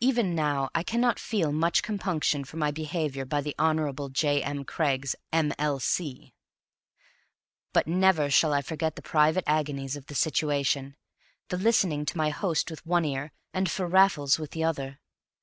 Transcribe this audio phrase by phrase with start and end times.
[0.00, 4.10] Even now I cannot feel much compunction for my behavior by the Hon.
[4.12, 4.42] J.
[4.42, 4.62] M.
[4.62, 6.34] Craggs, M.L.C.
[7.72, 10.96] But never shall I forget the private agonies of the situation,
[11.48, 15.00] the listening to my host with one ear and for Raffles with the other!